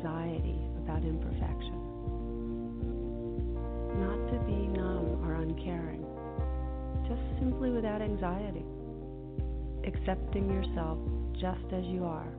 [0.00, 1.76] Anxiety about imperfection.
[4.00, 6.06] Not to be numb or uncaring,
[7.06, 8.64] just simply without anxiety,
[9.84, 10.98] accepting yourself
[11.38, 12.32] just as you are.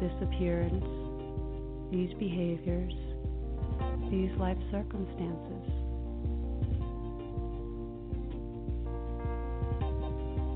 [0.00, 0.82] This appearance,
[1.92, 2.94] these behaviors,
[4.10, 5.66] these life circumstances.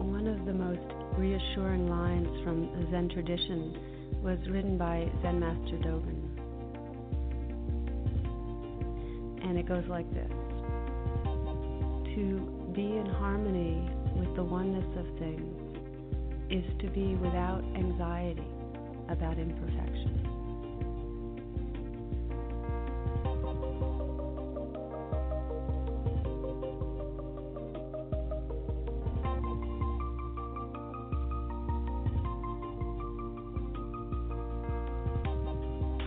[0.00, 0.80] One of the most
[1.18, 3.76] reassuring lines from the Zen tradition
[4.22, 6.22] was written by Zen Master Dogen.
[9.46, 10.30] And it goes like this
[12.14, 15.60] To be in harmony with the oneness of things
[16.48, 18.53] is to be without anxiety
[19.08, 20.20] about imperfection.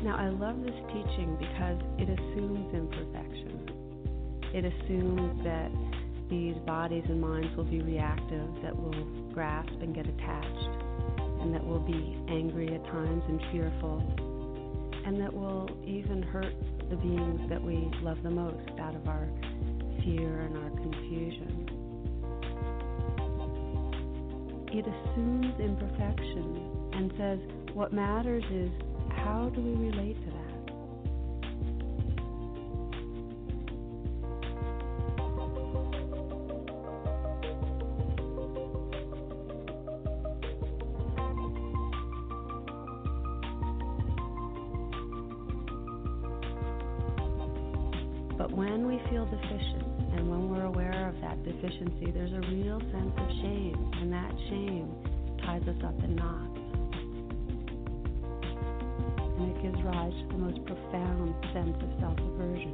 [0.03, 3.69] Now, I love this teaching because it assumes imperfection.
[4.53, 5.69] It assumes that
[6.29, 10.69] these bodies and minds will be reactive, that will grasp and get attached,
[11.41, 14.03] and that will be angry at times and fearful,
[15.05, 16.53] and that will even hurt
[16.89, 19.27] the beings that we love the most out of our
[20.03, 21.69] fear and our confusion.
[24.71, 27.39] It assumes imperfection and says
[27.73, 28.69] what matters is
[29.09, 30.36] how do we relate to that?
[48.47, 49.83] But when we feel deficient
[50.15, 54.31] and when we're aware of that deficiency, there's a real sense of shame, and that
[54.47, 54.89] shame
[55.43, 56.59] ties us up in knots.
[59.35, 62.71] And it gives rise to the most profound sense of self aversion.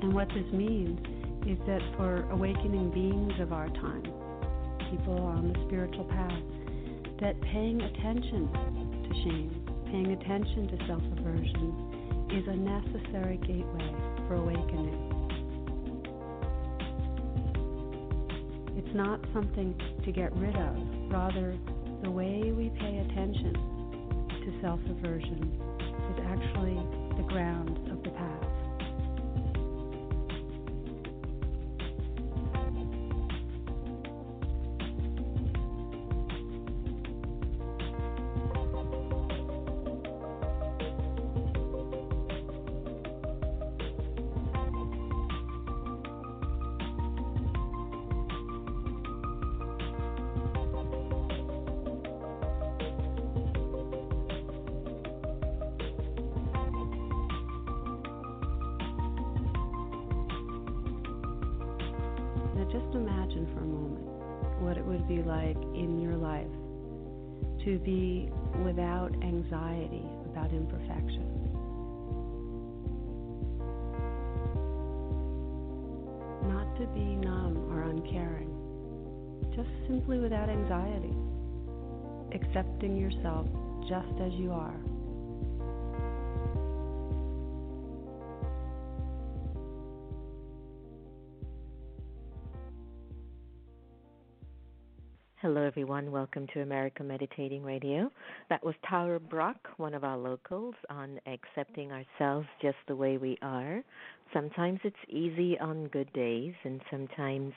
[0.00, 0.98] And what this means
[1.46, 4.04] is that for awakening beings of our time,
[4.90, 6.40] people on the spiritual path,
[7.20, 8.48] that paying attention
[9.04, 9.63] to shame,
[9.94, 13.94] paying attention to self aversion, is a necessary gateway
[14.26, 14.98] for awakening.
[18.76, 19.72] It's not something
[20.04, 20.74] to get rid of,
[21.12, 21.56] rather,
[22.02, 25.62] the way we pay attention to self aversion
[26.10, 26.74] is actually
[27.16, 27.78] the ground
[79.64, 81.14] Just simply without anxiety.
[82.34, 83.46] Accepting yourself
[83.88, 84.74] just as you are.
[95.40, 96.10] Hello, everyone.
[96.10, 98.10] Welcome to America Meditating Radio.
[98.48, 103.36] That was Tara Brach, one of our locals, on accepting ourselves just the way we
[103.42, 103.82] are.
[104.34, 107.54] Sometimes it's easy on good days, and sometimes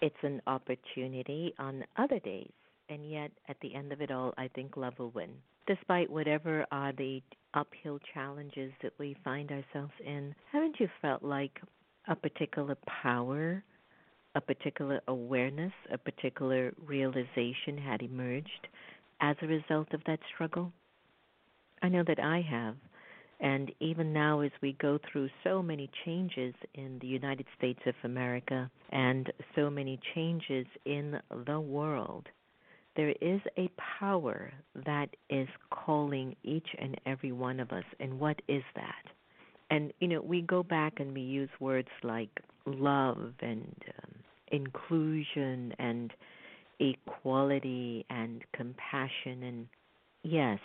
[0.00, 2.52] it's an opportunity on other days.
[2.88, 5.30] And yet, at the end of it all, I think love will win.
[5.66, 7.22] Despite whatever are the
[7.52, 11.60] uphill challenges that we find ourselves in, haven't you felt like
[12.08, 13.62] a particular power
[14.34, 18.68] a particular awareness, a particular realization had emerged
[19.20, 20.72] as a result of that struggle?
[21.82, 22.76] I know that I have.
[23.40, 27.94] And even now, as we go through so many changes in the United States of
[28.04, 32.26] America and so many changes in the world,
[32.96, 34.52] there is a power
[34.84, 37.84] that is calling each and every one of us.
[37.98, 39.04] And what is that?
[39.70, 44.14] And, you know, we go back and we use words like love and um,
[44.48, 46.12] inclusion and
[46.78, 49.66] equality and compassion and
[50.22, 50.58] yes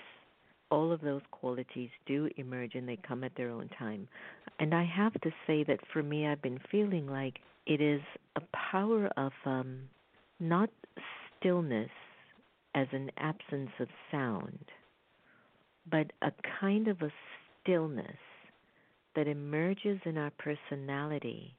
[0.72, 4.08] all of those qualities do emerge and they come at their own time.
[4.60, 8.02] And i have to say that for me i've been feeling like it is
[8.36, 8.42] a
[8.72, 9.82] power of um
[10.40, 10.70] not
[11.40, 11.90] stillness
[12.74, 14.66] as an absence of sound
[15.90, 17.12] but a kind of a
[17.62, 18.18] stillness
[19.16, 21.54] that emerges in our personality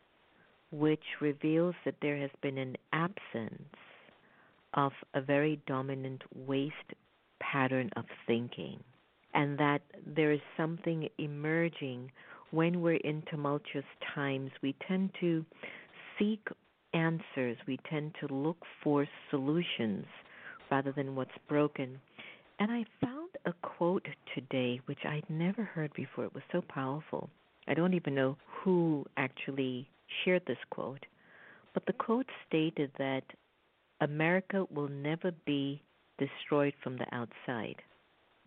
[0.73, 3.76] which reveals that there has been an absence
[4.75, 6.75] of a very dominant waste
[7.41, 8.79] pattern of thinking,
[9.37, 9.83] and that
[10.17, 12.11] there is something emerging
[12.50, 13.85] when we're in tumultuous
[14.15, 14.50] times.
[14.62, 15.44] We tend to
[16.19, 16.41] seek
[16.94, 20.06] answers, we tend to look for solutions
[20.71, 22.00] rather than what's broken.
[22.59, 26.25] And I found a quote today which I'd never heard before.
[26.25, 27.29] It was so powerful.
[27.69, 29.87] I don't even know who actually
[30.25, 31.05] shared this quote,
[31.75, 33.25] but the quote stated that
[34.00, 35.83] America will never be
[36.19, 37.77] destroyed from the outside.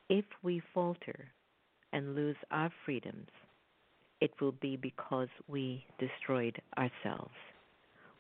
[0.10, 1.32] If we falter
[1.94, 3.30] and lose our freedoms,
[4.22, 7.34] it will be because we destroyed ourselves.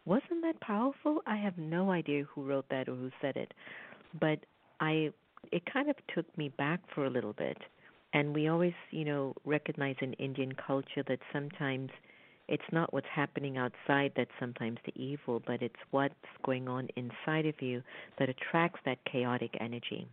[0.05, 1.21] Wasn't that powerful?
[1.27, 3.53] I have no idea who wrote that or who said it,
[4.19, 4.39] but
[4.79, 5.11] I
[5.51, 7.57] it kind of took me back for a little bit.
[8.13, 11.89] And we always, you know, recognize in Indian culture that sometimes
[12.47, 17.45] it's not what's happening outside that's sometimes the evil, but it's what's going on inside
[17.45, 17.83] of you
[18.17, 20.07] that attracts that chaotic energy.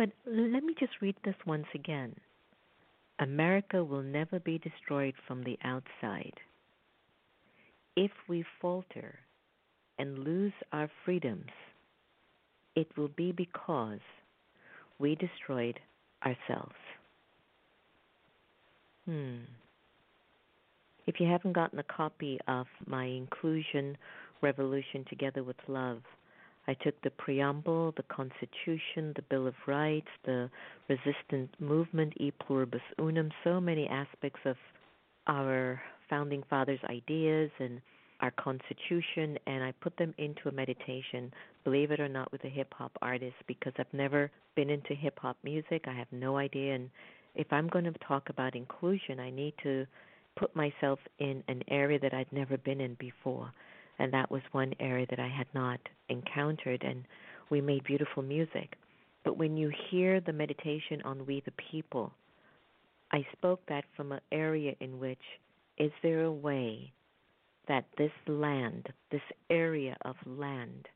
[0.00, 2.14] But let me just read this once again.
[3.18, 6.32] America will never be destroyed from the outside.
[7.96, 9.18] If we falter
[9.98, 11.50] and lose our freedoms,
[12.76, 13.98] it will be because
[14.98, 15.78] we destroyed
[16.24, 16.80] ourselves.
[19.04, 19.40] Hmm.
[21.06, 23.98] If you haven't gotten a copy of my Inclusion
[24.40, 26.00] Revolution Together with Love,
[26.70, 30.48] I took the preamble, the Constitution, the Bill of Rights, the
[30.88, 34.54] resistance movement, e pluribus unum, so many aspects of
[35.26, 37.80] our founding fathers' ideas and
[38.20, 41.32] our Constitution, and I put them into a meditation,
[41.64, 45.18] believe it or not, with a hip hop artist because I've never been into hip
[45.18, 45.86] hop music.
[45.88, 46.76] I have no idea.
[46.76, 46.88] And
[47.34, 49.86] if I'm going to talk about inclusion, I need to
[50.38, 53.50] put myself in an area that I'd never been in before.
[54.00, 55.78] And that was one area that I had not
[56.08, 56.82] encountered.
[56.82, 57.04] And
[57.50, 58.76] we made beautiful music.
[59.24, 62.12] But when you hear the meditation on We the People,
[63.12, 65.18] I spoke that from an area in which
[65.76, 66.92] is there a way
[67.68, 70.88] that this land, this area of land,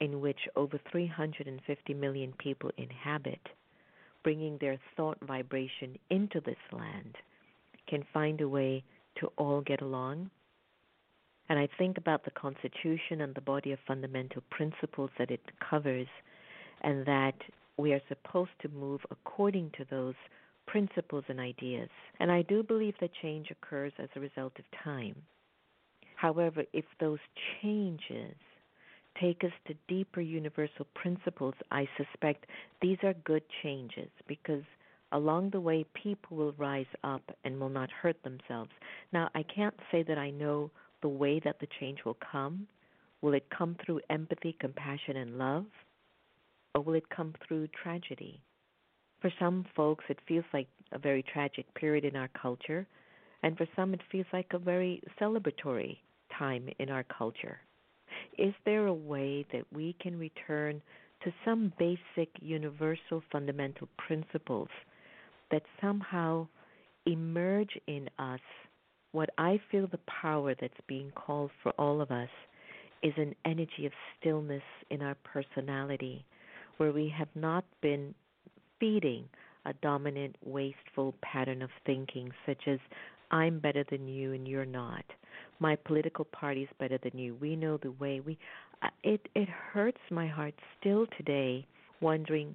[0.00, 3.40] in which over 350 million people inhabit,
[4.22, 7.16] bringing their thought vibration into this land,
[7.88, 8.84] can find a way
[9.20, 10.30] to all get along.
[11.48, 16.08] And I think about the Constitution and the body of fundamental principles that it covers,
[16.82, 17.34] and that
[17.76, 20.14] we are supposed to move according to those
[20.66, 21.88] principles and ideas.
[22.18, 25.14] And I do believe that change occurs as a result of time.
[26.16, 27.18] However, if those
[27.62, 28.34] changes
[29.20, 32.46] take us to deeper universal principles, I suspect
[32.82, 34.62] these are good changes because
[35.12, 38.70] along the way, people will rise up and will not hurt themselves.
[39.12, 40.70] Now, I can't say that I know
[41.02, 42.66] the way that the change will come.
[43.22, 45.66] Will it come through empathy, compassion, and love?
[46.74, 48.40] Or will it come through tragedy?
[49.20, 52.86] For some folks, it feels like a very tragic period in our culture,
[53.42, 55.98] and for some, it feels like a very celebratory
[56.38, 57.58] time in our culture?
[58.38, 60.82] Is there a way that we can return
[61.22, 64.68] to some basic, universal, fundamental principles
[65.50, 66.46] that somehow
[67.06, 68.40] emerge in us?
[69.16, 72.28] What I feel the power that's being called for all of us
[73.02, 76.22] is an energy of stillness in our personality,
[76.76, 78.14] where we have not been
[78.78, 79.24] feeding
[79.64, 82.78] a dominant, wasteful pattern of thinking, such as,
[83.30, 85.06] I'm better than you and you're not.
[85.60, 87.38] My political party is better than you.
[87.40, 88.20] We know the way.
[88.20, 88.36] We
[88.82, 91.66] uh, it it hurts my heart still today
[92.02, 92.54] wondering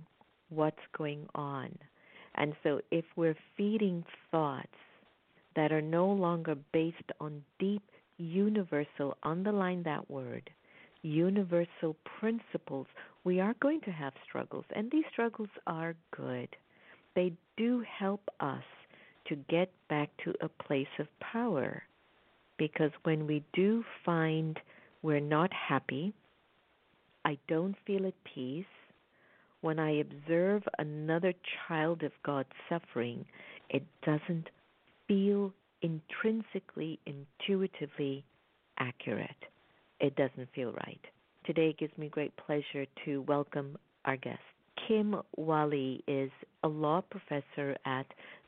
[0.50, 1.76] what's going on.
[2.36, 4.68] And so if we're feeding thoughts
[5.56, 7.84] that are no longer based on deep
[8.18, 10.50] universal underline that word
[11.04, 12.88] universal principles,
[13.24, 16.50] we are going to have struggles, and these struggles are good.
[17.16, 18.64] They do help us
[19.28, 21.84] to get back to a place of power.
[22.58, 24.60] Because when we do find
[25.02, 26.14] we're not happy,
[27.26, 28.66] I don't feel at peace,
[29.62, 31.34] when I observe another
[31.68, 33.26] child of God suffering,
[33.70, 34.50] it doesn't
[35.12, 35.52] feel
[35.82, 38.24] intrinsically, intuitively
[38.80, 39.30] accurate
[40.00, 41.02] it doesn't feel right.
[41.46, 44.40] Today gives me great pleasure to welcome our guest.
[44.88, 46.32] Kim Wehle is
[46.64, 48.06] a law professor at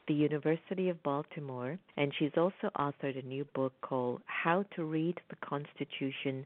[0.07, 5.19] the University of Baltimore, and she's also authored a new book called How to Read
[5.29, 6.45] the Constitution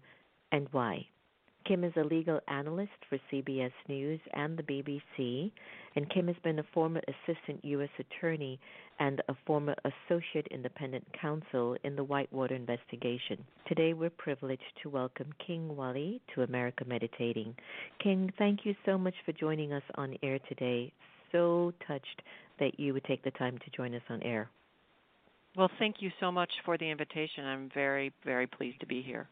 [0.51, 1.05] and Why.
[1.67, 5.51] Kim is a legal analyst for CBS News and the BBC,
[5.97, 7.89] and Kim has been a former assistant U.S.
[7.99, 8.57] attorney
[8.99, 13.43] and a former associate independent counsel in the Whitewater investigation.
[13.67, 17.53] Today, we're privileged to welcome Kim Wehle to America Meditating.
[18.01, 20.93] Kim, thank you so much for joining us on air today.
[21.33, 22.21] So touched
[22.61, 24.49] that you would take the time to join us on air.
[25.57, 27.43] Well, thank you so much for the invitation.
[27.43, 29.27] I'm very, very pleased to be here.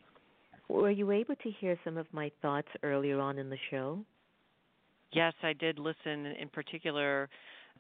[0.68, 4.04] Were you able to hear some of my thoughts earlier on in the show?
[5.12, 7.30] Yes, I did listen in particular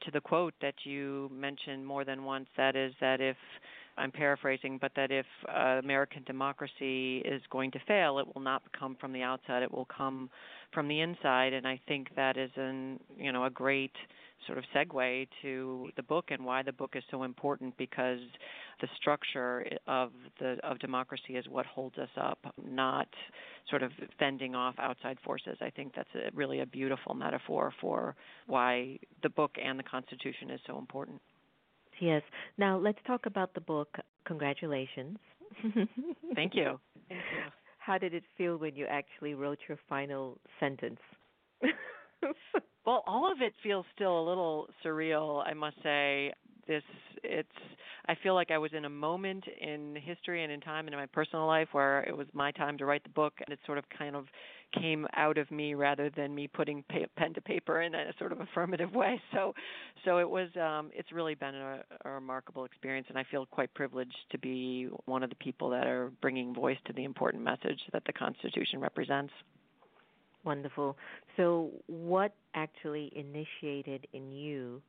[0.01, 3.37] to the quote that you mentioned more than once that is that if
[3.97, 8.61] I'm paraphrasing, but that if uh, American democracy is going to fail, it will not
[8.77, 10.29] come from the outside; it will come
[10.73, 11.53] from the inside.
[11.53, 13.93] And I think that is an you know a great
[14.47, 18.19] sort of segue to the book and why the book is so important because
[18.81, 23.07] the structure of the of democracy is what holds us up, not
[23.69, 25.57] sort of fending off outside forces.
[25.61, 28.15] I think that's a, really a beautiful metaphor for
[28.47, 31.21] why the book and the Constitution is so important.
[31.99, 32.21] Yes.
[32.57, 33.95] Now let's talk about the book.
[34.25, 35.17] Congratulations.
[36.35, 36.79] Thank you.
[37.07, 37.51] Thank you.
[37.79, 40.99] How did it feel when you actually wrote your final sentence?
[42.85, 46.33] well, all of it feels still a little surreal, I must say
[46.67, 46.83] this
[47.23, 47.49] it's
[48.07, 50.99] I feel like I was in a moment in history and in time and in
[50.99, 53.79] my personal life where it was my time to write the book and it sort
[53.79, 54.25] of kind of
[54.79, 56.83] came out of me rather than me putting
[57.15, 59.19] pen to paper in a sort of affirmative way.
[59.33, 59.53] So
[60.05, 63.73] so it was um it's really been a, a remarkable experience and I feel quite
[63.73, 67.79] privileged to be one of the people that are bringing voice to the important message
[67.91, 69.33] that the constitution represents.
[70.45, 70.95] Wonderful.
[71.37, 74.81] So what actually initiated in you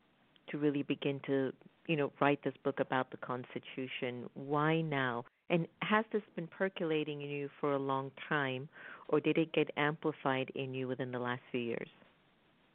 [0.50, 1.52] to really begin to,
[1.86, 4.28] you know, write this book about the Constitution?
[4.34, 5.24] Why now?
[5.48, 8.68] And has this been percolating in you for a long time,
[9.08, 11.88] or did it get amplified in you within the last few years?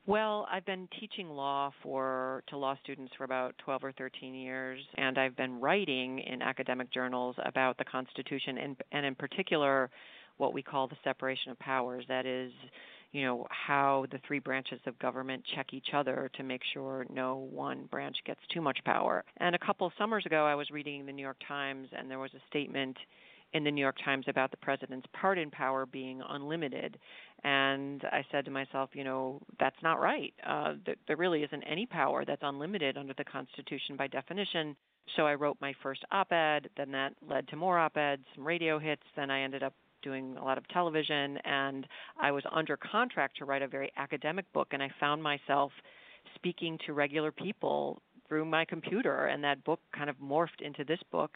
[0.07, 4.81] Well, I've been teaching law for to law students for about 12 or 13 years
[4.95, 9.91] and I've been writing in academic journals about the Constitution and and in particular
[10.37, 12.51] what we call the separation of powers that is
[13.11, 17.47] you know how the three branches of government check each other to make sure no
[17.51, 19.23] one branch gets too much power.
[19.37, 22.19] And a couple of summers ago, I was reading the New York Times, and there
[22.19, 22.97] was a statement
[23.53, 26.97] in the New York Times about the president's pardon power being unlimited.
[27.43, 30.33] And I said to myself, you know, that's not right.
[30.47, 34.75] Uh, th- there really isn't any power that's unlimited under the Constitution by definition.
[35.15, 38.47] So I wrote my first op ed, then that led to more op eds, some
[38.47, 41.87] radio hits, then I ended up doing a lot of television, and
[42.19, 45.71] I was under contract to write a very academic book, and I found myself
[46.35, 50.99] speaking to regular people through my computer and that book kind of morphed into this
[51.11, 51.35] book.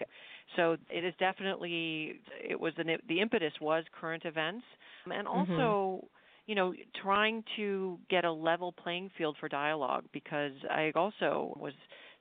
[0.56, 4.64] So it is definitely it was an, the impetus was current events
[5.12, 6.06] and also mm-hmm.
[6.46, 11.74] you know, trying to get a level playing field for dialogue because I also was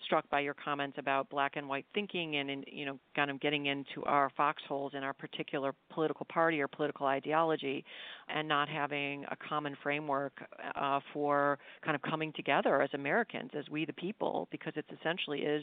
[0.04, 3.40] struck by your comments about black and white thinking and in, you know kind of
[3.40, 7.84] getting into our foxholes in our particular political party or political ideology
[8.28, 10.32] and not having a common framework
[10.76, 15.40] uh, for kind of coming together as Americans as we the people because it essentially
[15.40, 15.62] is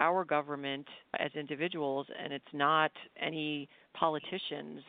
[0.00, 0.86] our government
[1.18, 4.82] as individuals, and it's not any politicians'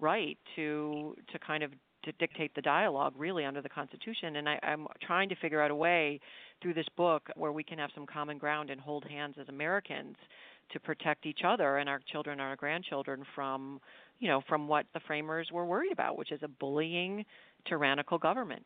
[0.00, 1.72] right to to kind of
[2.04, 4.36] to dictate the dialogue really under the Constitution.
[4.36, 6.18] And I, I'm trying to figure out a way
[6.60, 10.16] through this book where we can have some common ground and hold hands as Americans
[10.72, 13.80] to protect each other and our children and our grandchildren from
[14.18, 17.24] you know from what the framers were worried about, which is a bullying,
[17.66, 18.64] tyrannical government.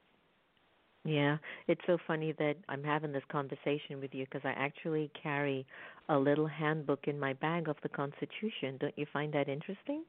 [1.07, 1.37] Yeah,
[1.69, 5.67] it's so funny that I'm having this conversation with you because I actually carry
[6.09, 8.79] a little handbook in my bag of the Constitution.
[8.81, 10.05] Don't you find that interesting?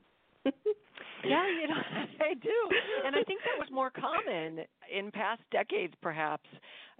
[1.23, 1.75] yeah, you know,
[2.21, 2.69] I do,
[3.05, 6.47] and I think that was more common in past decades, perhaps.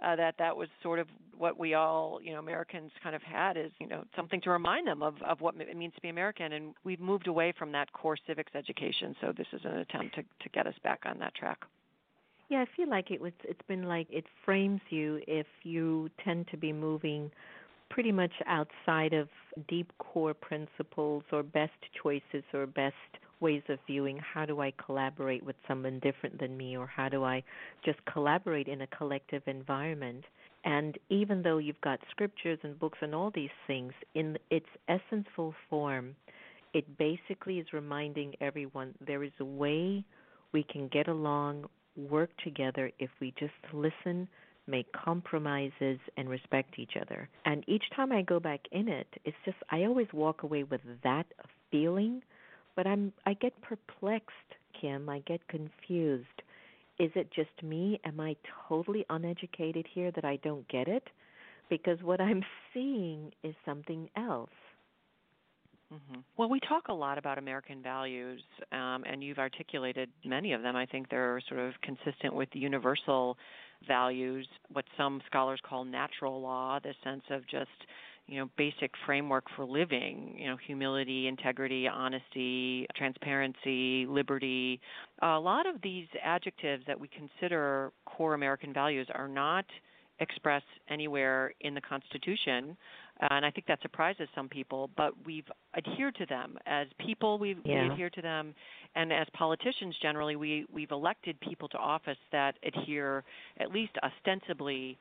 [0.04, 1.06] Uh, that that was sort of
[1.38, 4.86] what we all, you know, Americans kind of had is, you know, something to remind
[4.86, 7.90] them of of what it means to be American, and we've moved away from that
[7.92, 9.16] core civics education.
[9.20, 11.60] So this is an attempt to to get us back on that track.
[12.48, 13.32] Yeah, I feel like it was.
[13.44, 17.30] It's been like it frames you if you tend to be moving
[17.88, 19.28] pretty much outside of
[19.68, 21.72] deep core principles or best
[22.02, 22.94] choices or best
[23.40, 27.24] ways of viewing how do I collaborate with someone different than me or how do
[27.24, 27.42] I
[27.84, 30.24] just collaborate in a collective environment.
[30.64, 35.54] And even though you've got scriptures and books and all these things, in its essential
[35.70, 36.16] form,
[36.74, 40.04] it basically is reminding everyone there is a way
[40.52, 41.66] we can get along
[41.96, 44.28] work together if we just listen,
[44.66, 47.28] make compromises, and respect each other.
[47.44, 50.80] And each time I go back in it, it's just I always walk away with
[51.04, 51.26] that
[51.70, 52.22] feeling,
[52.76, 54.30] but I'm I get perplexed,
[54.80, 55.08] Kim.
[55.08, 56.26] I get confused.
[56.98, 58.00] Is it just me?
[58.04, 58.36] Am I
[58.68, 61.08] totally uneducated here that I don't get it?
[61.68, 64.50] Because what I'm seeing is something else.
[65.92, 66.20] Mm-hmm.
[66.36, 70.74] Well, we talk a lot about American values, um, and you've articulated many of them.
[70.74, 73.36] I think they're sort of consistent with universal
[73.86, 77.70] values, what some scholars call natural law, the sense of just
[78.26, 84.80] you know basic framework for living you know humility integrity honesty transparency liberty
[85.22, 89.64] a lot of these adjectives that we consider core american values are not
[90.20, 92.76] expressed anywhere in the constitution
[93.20, 94.90] and I think that surprises some people.
[94.96, 97.38] But we've adhered to them as people.
[97.38, 97.84] We've yeah.
[97.84, 98.54] we adhere to them,
[98.94, 103.24] and as politicians, generally, we we've elected people to office that adhere
[103.58, 104.98] at least ostensibly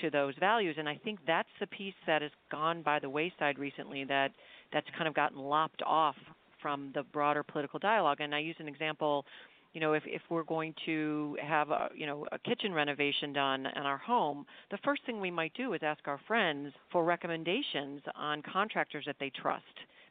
[0.00, 0.76] to those values.
[0.78, 4.04] And I think that's the piece that has gone by the wayside recently.
[4.04, 4.30] That
[4.72, 6.16] that's kind of gotten lopped off
[6.60, 8.20] from the broader political dialogue.
[8.20, 9.24] And I use an example
[9.72, 13.66] you know if if we're going to have a you know a kitchen renovation done
[13.66, 18.02] in our home the first thing we might do is ask our friends for recommendations
[18.14, 19.64] on contractors that they trust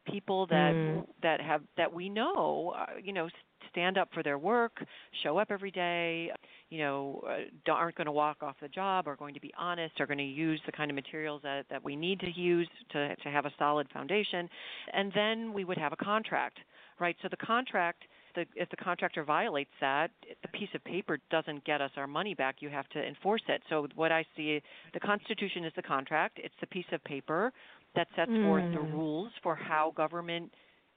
[0.05, 1.05] people that mm.
[1.21, 3.29] that have that we know uh, you know
[3.69, 4.83] stand up for their work
[5.23, 6.31] show up every day
[6.69, 9.99] you know uh, aren't going to walk off the job are going to be honest
[9.99, 13.15] are going to use the kind of materials that that we need to use to
[13.17, 14.49] to have a solid foundation
[14.93, 16.57] and then we would have a contract
[16.99, 18.03] right so the contract
[18.35, 20.11] the if the contractor violates that,
[20.41, 22.57] the piece of paper doesn't get us our money back.
[22.59, 23.61] You have to enforce it.
[23.69, 24.61] So what I see,
[24.93, 26.39] the Constitution is the contract.
[26.41, 27.51] It's the piece of paper
[27.95, 28.45] that sets mm.
[28.45, 30.51] forth the rules for how government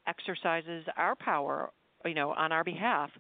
[0.07, 1.70] exercises our power,
[2.04, 3.11] you know, on our behalf.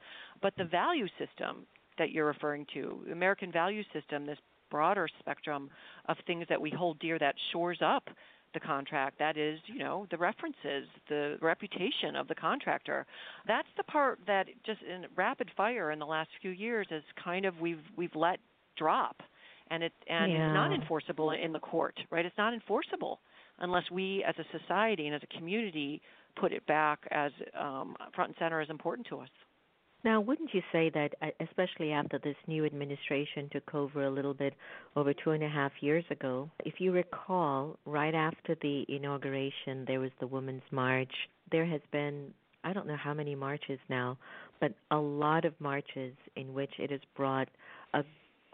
[0.42, 1.66] But the value system
[1.98, 4.38] that you're referring to, the American value system, this
[4.70, 5.70] broader spectrum
[6.08, 8.08] of things that we hold dear that shores up
[8.54, 13.04] the contract that is you know the references the reputation of the contractor
[13.46, 17.44] that's the part that just in rapid fire in the last few years is kind
[17.44, 18.38] of we've we've let
[18.78, 19.16] drop
[19.70, 20.46] and it and yeah.
[20.46, 23.18] it's not enforceable in the court right it's not enforceable
[23.58, 26.00] unless we as a society and as a community
[26.36, 29.28] put it back as um, front and center as important to us
[30.04, 34.34] now, wouldn't you say that, uh, especially after this new administration took over a little
[34.34, 34.52] bit
[34.96, 40.00] over two and a half years ago, if you recall, right after the inauguration, there
[40.00, 41.12] was the Women's March.
[41.50, 44.18] There has been, I don't know how many marches now,
[44.60, 47.48] but a lot of marches in which it has brought
[47.94, 48.04] a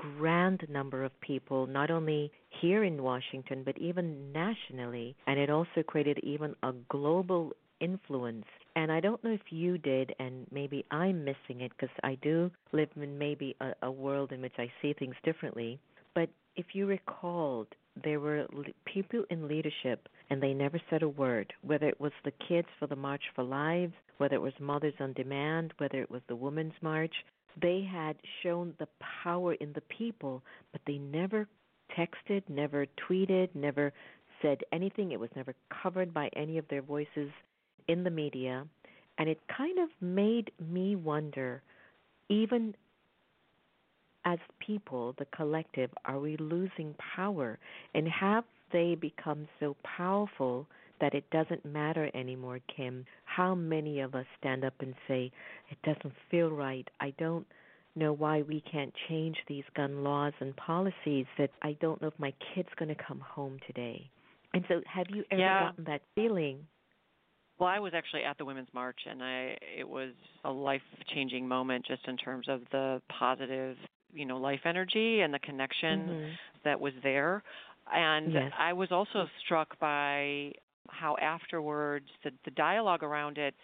[0.00, 5.16] grand number of people, not only here in Washington, but even nationally.
[5.26, 8.46] And it also created even a global influence.
[8.76, 12.50] And I don't know if you did, and maybe I'm missing it because I do
[12.72, 15.78] live in maybe a, a world in which I see things differently.
[16.14, 17.68] But if you recalled,
[18.02, 18.46] there were
[18.84, 22.86] people in leadership and they never said a word, whether it was the kids for
[22.86, 26.74] the March for Lives, whether it was Mothers on Demand, whether it was the Women's
[26.82, 27.14] March.
[27.60, 28.88] They had shown the
[29.22, 31.48] power in the people, but they never
[31.96, 33.92] texted, never tweeted, never
[34.42, 35.12] said anything.
[35.12, 37.30] It was never covered by any of their voices
[37.88, 38.66] in the media,
[39.18, 41.62] and it kind of made me wonder
[42.28, 42.74] even
[44.24, 47.58] as people, the collective, are we losing power?
[47.94, 50.66] And have they become so powerful
[51.00, 55.30] that it doesn't matter anymore, Kim, how many of us stand up and say,
[55.70, 56.88] it doesn't feel right.
[57.00, 57.46] I don't
[57.96, 62.18] know why we can't change these gun laws and policies that I don't know if
[62.18, 64.08] my kid's going to come home today.
[64.54, 65.64] And so have you ever yeah.
[65.64, 66.66] gotten that feeling?
[67.58, 70.12] Well, I was actually at the Women's March, and I it was
[70.44, 70.80] a life
[71.14, 73.76] changing moment just in terms of the positive,
[74.14, 76.30] you know, life energy and the connection mm-hmm.
[76.64, 77.42] that was there.
[77.92, 78.52] And yes.
[78.58, 80.52] I was also struck by
[80.90, 83.55] how afterwards the, the dialogue around it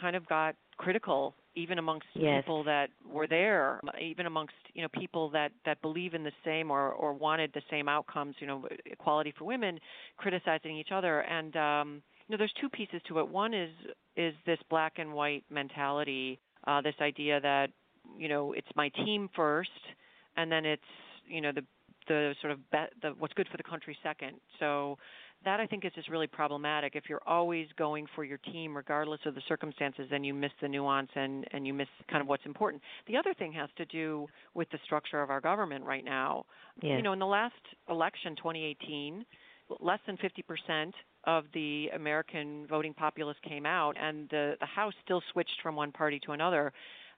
[0.00, 2.42] kind of got critical even amongst yes.
[2.42, 6.70] people that were there even amongst you know people that that believe in the same
[6.70, 9.78] or or wanted the same outcomes you know equality for women
[10.16, 11.20] criticizing each other.
[11.20, 13.28] And um you know there's two pieces to it.
[13.28, 13.70] One is
[14.16, 17.68] is this black and white mentality uh this idea that
[18.18, 19.70] you know it's my team first
[20.36, 20.82] and then it's
[21.28, 21.64] you know the
[22.08, 24.32] the sort of bet the what's good for the country second.
[24.58, 24.98] So
[25.44, 26.94] that I think is just really problematic.
[26.94, 30.68] If you're always going for your team, regardless of the circumstances, then you miss the
[30.68, 32.82] nuance and and you miss kind of what's important.
[33.06, 36.44] The other thing has to do with the structure of our government right now.
[36.82, 36.94] Yes.
[36.96, 37.54] You know, in the last
[37.88, 39.24] election, 2018,
[39.80, 40.92] less than 50%
[41.24, 45.92] of the American voting populace came out, and the the House still switched from one
[45.92, 46.72] party to another.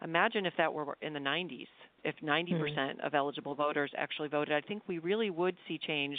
[0.04, 1.66] Imagine if that were in the 90s,
[2.04, 3.00] if 90% mm-hmm.
[3.00, 4.54] of eligible voters actually voted.
[4.54, 6.18] I think we really would see change.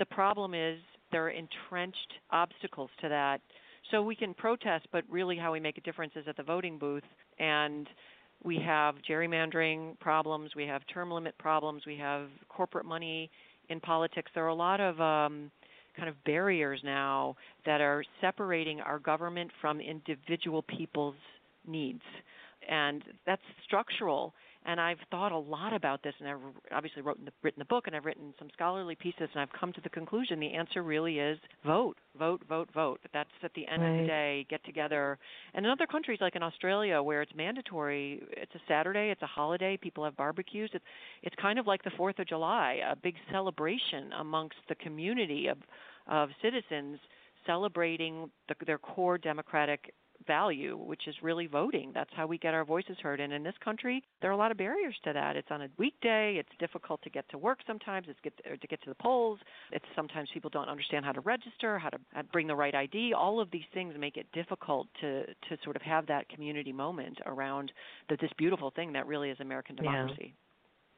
[0.00, 0.78] The problem is
[1.10, 3.40] there are entrenched obstacles to that.
[3.90, 6.78] So we can protest, but really how we make a difference is at the voting
[6.78, 7.04] booth.
[7.38, 7.88] And
[8.44, 13.30] we have gerrymandering problems, we have term limit problems, we have corporate money
[13.68, 14.30] in politics.
[14.34, 15.50] There are a lot of um,
[15.96, 21.16] kind of barriers now that are separating our government from individual people's
[21.66, 22.02] needs.
[22.68, 24.34] And that's structural
[24.68, 26.36] and I've thought a lot about this, and I've
[26.72, 29.72] obviously wrote the, written the book, and I've written some scholarly pieces, and I've come
[29.72, 33.00] to the conclusion the answer really is vote, vote, vote, vote.
[33.14, 33.88] That's at the end right.
[33.88, 35.18] of the day, get together.
[35.54, 39.26] And in other countries, like in Australia, where it's mandatory, it's a Saturday, it's a
[39.26, 40.70] holiday, people have barbecues.
[40.74, 40.84] It's
[41.22, 45.56] it's kind of like the Fourth of July, a big celebration amongst the community of
[46.06, 46.98] of citizens
[47.46, 49.94] celebrating the, their core democratic
[50.28, 51.90] value, which is really voting.
[51.92, 53.18] That's how we get our voices heard.
[53.18, 55.34] And in this country, there are a lot of barriers to that.
[55.34, 56.36] It's on a weekday.
[56.38, 58.06] It's difficult to get to work sometimes.
[58.08, 59.40] It's get to, to get to the polls.
[59.72, 61.98] It's sometimes people don't understand how to register, how to
[62.32, 63.14] bring the right ID.
[63.14, 67.18] All of these things make it difficult to to sort of have that community moment
[67.26, 67.72] around
[68.08, 70.16] the, this beautiful thing that really is American democracy.
[70.20, 70.32] Yeah.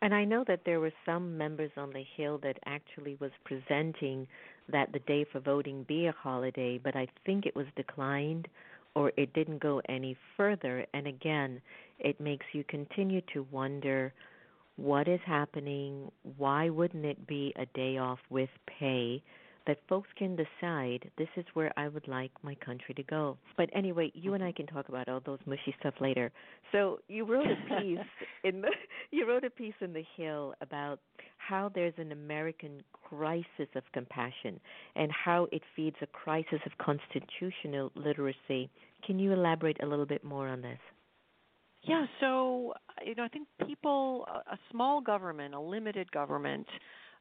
[0.03, 4.27] And I know that there were some members on the Hill that actually was presenting
[4.71, 8.49] that the day for voting be a holiday, but I think it was declined
[8.95, 10.87] or it didn't go any further.
[10.95, 11.61] And again,
[11.99, 14.13] it makes you continue to wonder
[14.77, 16.11] what is happening.
[16.37, 19.23] Why wouldn't it be a day off with pay?
[19.71, 23.39] That folks can decide this is where I would like my country to go.
[23.57, 24.57] But anyway, you and I mm-hmm.
[24.57, 26.33] can talk about all those mushy stuff later.
[26.73, 27.99] So you wrote a piece
[28.43, 28.71] in the
[29.13, 30.99] you wrote a piece in the Hill about
[31.39, 34.59] how there's an American crisis of compassion
[34.97, 38.69] and how it feeds a crisis of constitutional literacy.
[39.07, 40.81] Can you elaborate a little bit more on this?
[41.83, 42.75] Yeah, so
[43.07, 46.67] you know, I think people, a small government, a limited government,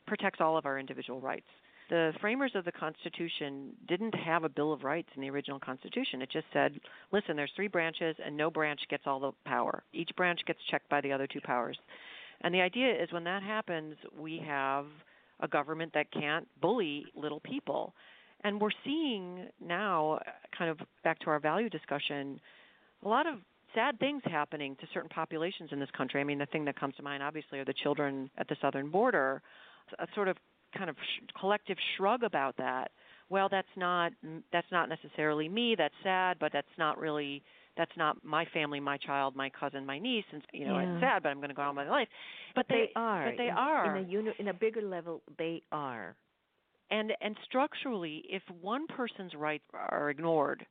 [0.08, 1.46] protects all of our individual rights.
[1.90, 6.22] The framers of the Constitution didn't have a Bill of Rights in the original Constitution.
[6.22, 6.80] It just said,
[7.12, 9.84] listen, there's three branches, and no branch gets all the power.
[9.92, 11.78] Each branch gets checked by the other two powers.
[12.42, 14.86] And the idea is when that happens, we have
[15.40, 17.94] a government that can't bully little people.
[18.44, 22.40] And we're seeing now, uh, kind of back to our value discussion,
[23.04, 23.36] a lot of
[23.74, 26.22] sad things happening to certain populations in this country.
[26.22, 28.90] I mean, the thing that comes to mind, obviously, are the children at the southern
[28.90, 29.42] border.
[29.98, 30.38] A sort of
[30.78, 32.92] kind of sh- collective shrug about that.
[33.30, 35.76] Well, that's not mm, that's not necessarily me.
[35.78, 37.44] That's sad, but that's not really
[37.78, 40.94] that's not my family, my child, my cousin, my niece, and you know yeah.
[40.94, 42.08] it's sad, but I'm going to go on with my life.
[42.56, 43.30] But, but they, they, are.
[43.30, 43.98] But they in, are.
[43.98, 46.16] In a uni- in a bigger level, they are.
[46.92, 50.66] And and structurally, if one person's rights are ignored,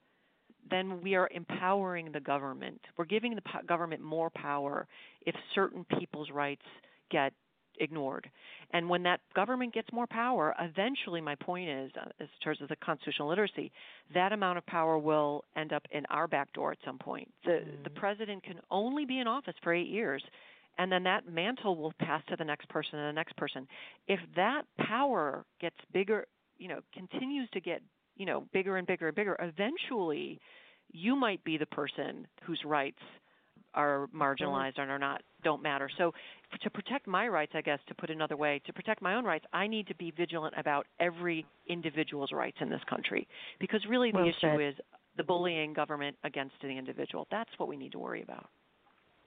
[0.71, 2.81] then we are empowering the government.
[2.97, 4.87] We're giving the po- government more power
[5.25, 6.63] if certain people's rights
[7.11, 7.33] get
[7.81, 8.31] ignored.
[8.73, 12.69] And when that government gets more power, eventually, my point is, uh, as terms of
[12.69, 13.73] the constitutional literacy,
[14.15, 17.31] that amount of power will end up in our back door at some point.
[17.45, 17.83] The mm-hmm.
[17.85, 20.23] the president can only be in office for eight years,
[20.79, 23.67] and then that mantle will pass to the next person and the next person.
[24.07, 26.27] If that power gets bigger,
[26.59, 27.83] you know, continues to get
[28.17, 30.41] you know bigger and bigger and bigger, eventually,
[30.93, 33.01] you might be the person whose rights
[33.75, 35.89] are marginalized and are not don't matter.
[35.99, 36.13] So
[36.63, 39.45] to protect my rights, I guess to put another way, to protect my own rights,
[39.53, 43.27] I need to be vigilant about every individual's rights in this country
[43.61, 44.75] because really the well issue is
[45.17, 47.27] the bullying government against the individual.
[47.31, 48.49] That's what we need to worry about.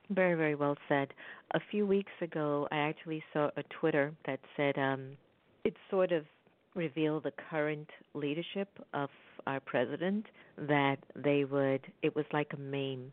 [0.09, 1.13] Very, very well said.
[1.53, 5.11] A few weeks ago, I actually saw a Twitter that said um,
[5.63, 6.25] it sort of
[6.75, 9.09] revealed the current leadership of
[9.47, 10.25] our president
[10.57, 13.11] that they would, it was like a meme,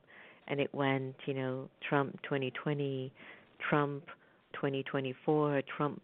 [0.48, 3.12] and it went, you know, Trump 2020,
[3.68, 4.04] Trump
[4.54, 6.02] 2024, Trump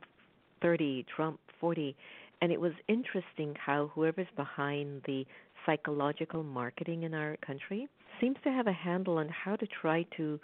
[0.62, 1.96] 30, Trump 40.
[2.40, 5.26] And it was interesting how whoever's behind the
[5.66, 7.88] psychological marketing in our country
[8.20, 10.38] seems to have a handle on how to try to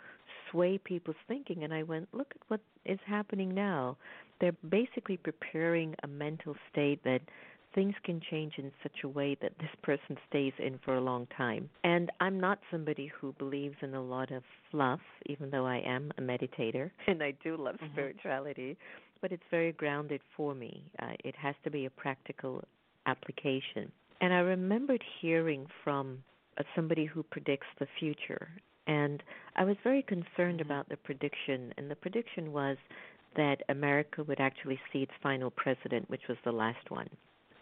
[0.50, 1.64] sway people's thinking.
[1.64, 3.96] And I went, look at what is happening now.
[4.40, 7.20] They're basically preparing a mental state that
[7.74, 11.26] things can change in such a way that this person stays in for a long
[11.36, 11.68] time.
[11.84, 16.12] And I'm not somebody who believes in a lot of fluff, even though I am
[16.18, 17.92] a meditator and I do love mm-hmm.
[17.92, 18.76] spirituality,
[19.20, 20.84] but it's very grounded for me.
[21.00, 22.62] Uh, it has to be a practical
[23.06, 23.90] application.
[24.20, 26.22] And I remembered hearing from
[26.58, 28.48] uh, somebody who predicts the future.
[28.86, 29.22] And
[29.56, 30.70] I was very concerned mm-hmm.
[30.70, 31.72] about the prediction.
[31.76, 32.76] And the prediction was
[33.36, 37.08] that America would actually see its final president, which was the last one,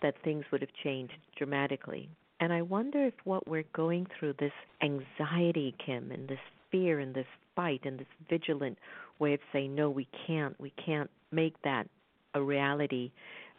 [0.02, 2.08] that things would have changed dramatically.
[2.40, 6.38] And I wonder if what we're going through, this anxiety, Kim, and this
[6.70, 8.78] fear and this fight and this vigilant
[9.18, 11.88] way of saying, no, we can't, we can't make that
[12.34, 13.11] a reality,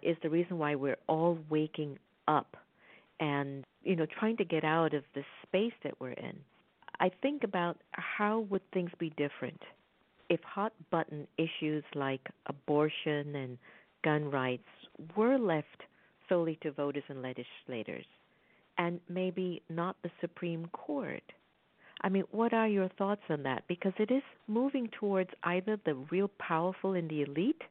[0.01, 1.97] is the reason why we're all waking
[2.27, 2.55] up
[3.19, 6.37] and, you know, trying to get out of the space that we're in.
[7.01, 9.61] I think about how would things be different
[10.29, 13.57] if hot button issues like abortion and
[14.03, 14.67] gun rights
[15.15, 15.83] were left
[16.29, 18.05] solely to voters and legislators
[18.77, 21.23] and maybe not the Supreme Court.
[22.01, 23.63] I mean, what are your thoughts on that?
[23.67, 27.61] Because it is moving towards either the real powerful in the elite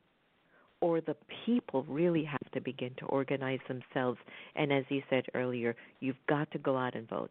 [0.80, 1.16] or the
[1.46, 4.18] people really have to begin to organize themselves.
[4.54, 7.30] And as you said earlier, you've got to go out and vote.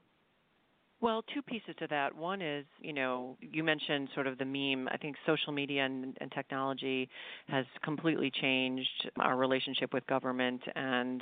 [1.00, 2.16] Well, two pieces to that.
[2.16, 4.88] One is, you know, you mentioned sort of the meme.
[4.92, 7.08] I think social media and, and, technology
[7.48, 11.22] has completely changed our relationship with government, and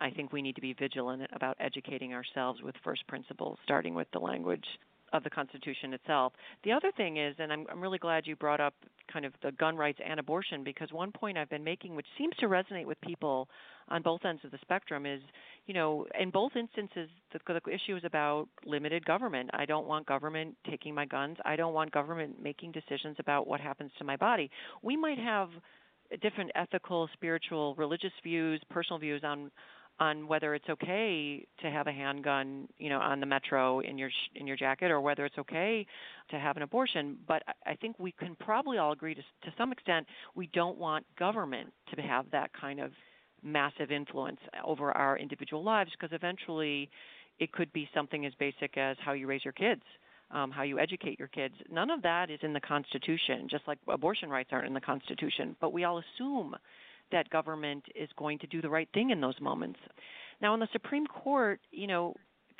[0.00, 4.06] I think we need to be vigilant about educating ourselves with first principles, starting with
[4.12, 4.64] the language
[5.12, 6.32] of the Constitution itself.
[6.64, 8.74] The other thing is, and I'm, I'm really glad you brought up
[9.12, 12.34] kind of the gun rights and abortion because one point I've been making, which seems
[12.36, 13.48] to resonate with people
[13.88, 15.20] on both ends of the spectrum, is
[15.66, 19.50] you know, in both instances, the, the issue is about limited government.
[19.52, 21.36] I don't want government taking my guns.
[21.44, 24.48] I don't want government making decisions about what happens to my body.
[24.82, 25.48] We might have
[26.22, 29.50] different ethical, spiritual, religious views, personal views on
[29.98, 34.10] on whether it's okay to have a handgun, you know, on the metro in your
[34.34, 35.86] in your jacket, or whether it's okay
[36.30, 37.16] to have an abortion.
[37.26, 41.06] But I think we can probably all agree to to some extent we don't want
[41.18, 42.92] government to have that kind of
[43.42, 46.90] massive influence over our individual lives because eventually
[47.38, 49.82] it could be something as basic as how you raise your kids.
[50.32, 51.54] Um, how you educate your kids.
[51.70, 55.54] None of that is in the Constitution, just like abortion rights aren't in the Constitution.
[55.60, 56.56] But we all assume
[57.12, 59.78] that government is going to do the right thing in those moments.
[60.40, 62.14] Now, in the Supreme Court, you know,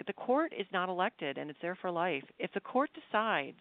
[0.06, 2.24] the court is not elected and it's there for life.
[2.38, 3.58] If the court decides,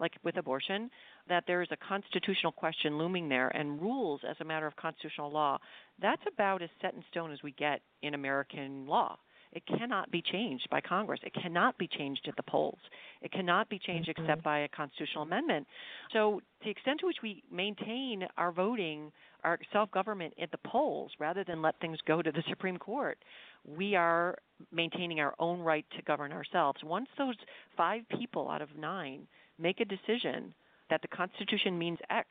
[0.00, 0.90] like with abortion,
[1.28, 5.30] that there is a constitutional question looming there and rules as a matter of constitutional
[5.30, 5.58] law,
[6.00, 9.16] that's about as set in stone as we get in American law.
[9.54, 11.20] It cannot be changed by Congress.
[11.22, 12.78] It cannot be changed at the polls.
[13.22, 14.22] It cannot be changed mm-hmm.
[14.22, 15.66] except by a constitutional amendment.
[16.12, 19.12] So, to the extent to which we maintain our voting,
[19.44, 23.16] our self government at the polls, rather than let things go to the Supreme Court,
[23.64, 24.36] we are
[24.72, 26.80] maintaining our own right to govern ourselves.
[26.82, 27.36] Once those
[27.76, 29.26] five people out of nine
[29.58, 30.52] make a decision
[30.90, 32.28] that the Constitution means X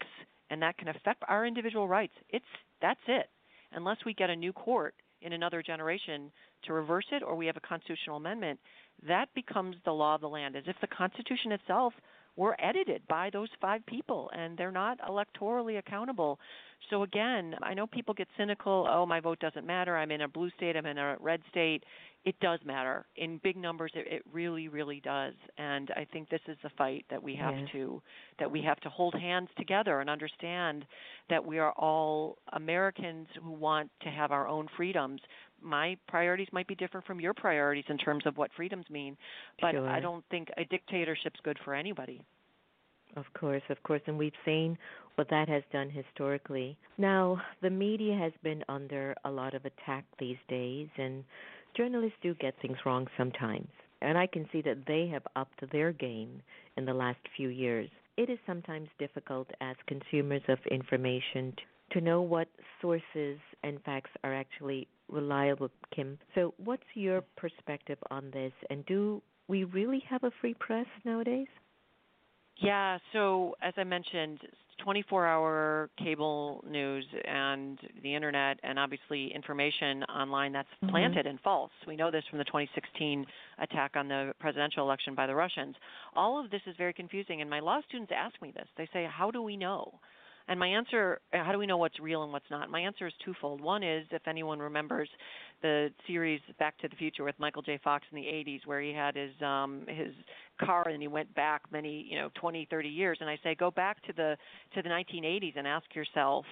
[0.50, 2.46] and that can affect our individual rights, it's
[2.82, 3.30] that's it.
[3.72, 6.32] Unless we get a new court in another generation
[6.66, 8.60] to reverse it or we have a constitutional amendment,
[9.08, 11.94] that becomes the law of the land, as if the Constitution itself
[12.36, 16.40] were edited by those five people and they're not electorally accountable.
[16.90, 20.28] So again, I know people get cynical, oh my vote doesn't matter, I'm in a
[20.28, 21.84] blue state, I'm in a red state
[22.26, 23.06] it does matter.
[23.18, 25.34] In big numbers it, it really really does.
[25.58, 28.02] And i think this is the fight that we have to
[28.40, 30.86] that we have to hold hands together and understand
[31.30, 35.22] that we are all americans who want to have our own freedoms.
[35.62, 39.18] My priorities might be different from your priorities in terms of what freedoms mean
[39.62, 39.88] but sure.
[39.88, 42.22] i don't think a dictatorship's good for anybody.
[43.16, 44.78] Of course, of course, and we've seen
[45.16, 46.78] what that has done historically.
[46.98, 51.24] Now, the media has been under a lot of attack these days, and
[51.76, 53.70] journalists do get things wrong sometimes.
[54.02, 56.42] And I can see that they have upped their game
[56.78, 57.90] in the last few years.
[58.16, 61.54] it is sometimes difficult as consumers of information
[61.92, 62.48] to, know what
[62.82, 66.18] sources and facts are actually reliable, Kim.
[66.36, 68.54] So, what's your perspective on this?
[68.70, 71.48] And do we really have a free press nowadays?
[72.58, 74.40] Yeah, so as I mentioned,
[74.84, 80.92] 24 hour cable news and the internet, and obviously information online that's mm-hmm.
[80.92, 81.72] planted and false.
[81.88, 83.26] We know this from the 2016
[83.60, 85.76] attack on the presidential election by the Russians.
[86.16, 88.68] All of this is very confusing, and my law students ask me this.
[88.78, 89.94] They say, How do we know?
[90.48, 92.70] And my answer, how do we know what's real and what's not?
[92.70, 93.62] My answer is twofold.
[93.62, 95.10] One is, if anyone remembers
[95.62, 97.80] the series Back to the Future with Michael J.
[97.84, 100.14] Fox in the 80s, where he had his um, his
[100.60, 103.72] car and he went back many, you know, 20, 30 years, and I say, go
[103.72, 104.36] back to the
[104.76, 106.46] to the 1980s and ask yourself.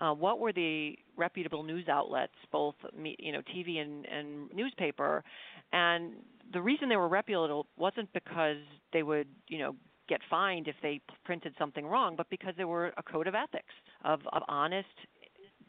[0.00, 5.24] Uh, what were the reputable news outlets, both you know TV and, and newspaper,
[5.72, 6.12] and
[6.52, 8.58] the reason they were reputable wasn't because
[8.92, 9.74] they would you know
[10.08, 13.74] get fined if they printed something wrong, but because there were a code of ethics
[14.04, 14.88] of, of honest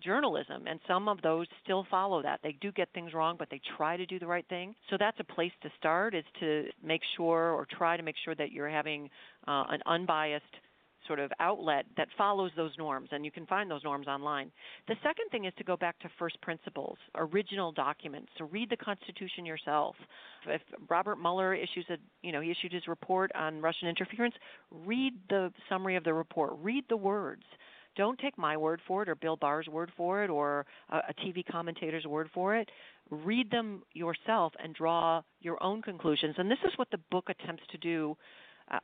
[0.04, 2.39] journalism and some of those still follow that.
[2.41, 4.75] They do get things wrong but they try to do the right thing.
[4.89, 8.36] So that's a place to start is to make sure or try to make sure
[8.36, 9.10] that you're having
[9.47, 10.43] uh, an unbiased
[11.10, 14.52] sort of outlet that follows those norms, and you can find those norms online.
[14.88, 18.30] The second thing is to go back to first principles, original documents.
[18.38, 19.95] So read the Constitution yourself.
[20.48, 24.36] If Robert Mueller issues a, you know, he issued his report on Russian interference,
[24.86, 26.54] read the summary of the report.
[26.62, 27.43] Read the words.
[27.98, 31.13] Don't take my word for it or Bill Barr's word for it or a, a
[31.26, 32.69] TV commentator's word for it
[33.12, 36.36] read them yourself and draw your own conclusions.
[36.38, 38.15] And this is what the book attempts to do.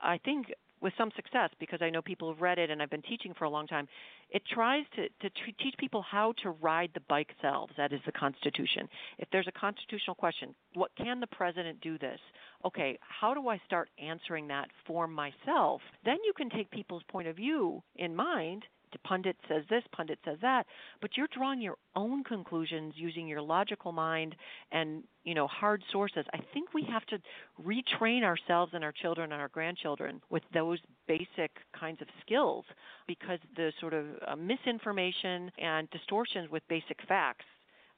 [0.01, 0.47] I think
[0.85, 3.45] with some success because I know people have read it and I've been teaching for
[3.45, 3.87] a long time.
[4.29, 8.01] It tries to, to t- teach people how to ride the bike selves, that is
[8.05, 8.87] the Constitution.
[9.17, 12.19] If there's a constitutional question, what can the president do this?
[12.63, 15.81] Okay, how do I start answering that for myself?
[16.05, 18.63] Then you can take people's point of view in mind
[18.99, 20.65] pundit says this, pundit says that,
[21.01, 24.35] but you're drawing your own conclusions using your logical mind
[24.71, 26.25] and you know hard sources.
[26.33, 27.17] I think we have to
[27.63, 32.65] retrain ourselves and our children and our grandchildren with those basic kinds of skills
[33.07, 37.45] because the sort of uh, misinformation and distortions with basic facts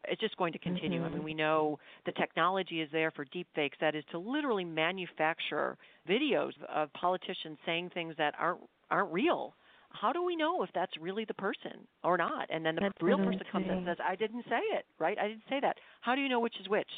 [0.10, 1.02] it's just going to continue.
[1.02, 1.14] Mm-hmm.
[1.14, 3.78] I mean, we know the technology is there for deepfakes.
[3.82, 5.78] That is to literally manufacture
[6.10, 9.54] videos of politicians saying things that aren't aren't real
[9.90, 12.48] how do we know if that's really the person or not?
[12.50, 15.18] And then the that's real person comes and says, I didn't say it, right?
[15.18, 15.78] I didn't say that.
[16.02, 16.90] How do you know which is which?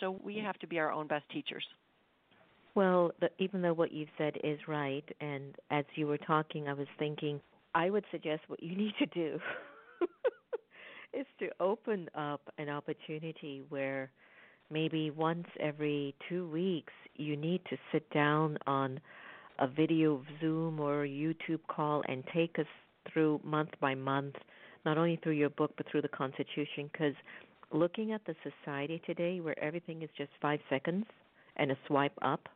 [0.00, 1.64] So we have to be our own best teachers.
[2.74, 6.72] Well, the, even though what you've said is right, and as you were talking, I
[6.72, 7.40] was thinking,
[7.74, 9.38] I would suggest what you need to do
[11.12, 14.10] is to open up an opportunity where
[14.70, 19.00] maybe once every two weeks you need to sit down on
[19.58, 22.66] a video of Zoom or YouTube call and take us
[23.12, 24.34] through month by month,
[24.84, 26.90] not only through your book but through the Constitution.
[26.92, 27.14] Because
[27.72, 31.04] looking at the society today, where everything is just five seconds
[31.56, 32.48] and a swipe up,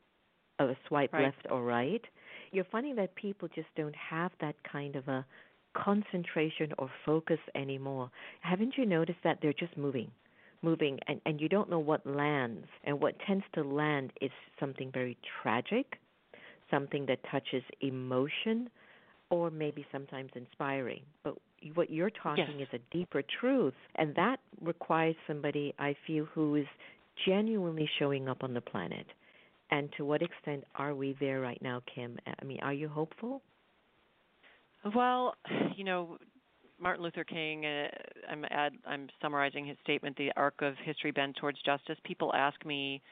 [0.58, 1.24] or a swipe right.
[1.24, 2.04] left or right,
[2.50, 5.24] you're finding that people just don't have that kind of a
[5.76, 8.10] concentration or focus anymore.
[8.40, 10.10] Haven't you noticed that they're just moving?
[10.62, 14.90] moving and, and you don't know what lands and what tends to land is something
[14.92, 15.98] very tragic
[16.70, 18.68] something that touches emotion
[19.30, 21.02] or maybe sometimes inspiring.
[21.22, 21.34] But
[21.74, 22.68] what you're talking yes.
[22.72, 26.66] is a deeper truth, and that requires somebody, I feel, who is
[27.26, 29.06] genuinely showing up on the planet.
[29.70, 32.18] And to what extent are we there right now, Kim?
[32.26, 33.42] I mean, are you hopeful?
[34.94, 35.34] Well,
[35.76, 36.16] you know,
[36.80, 37.66] Martin Luther King.
[37.66, 37.88] Uh,
[38.30, 42.64] I'm ad, I'm summarizing his statement, "The arc of history bends towards justice." People ask
[42.64, 43.02] me,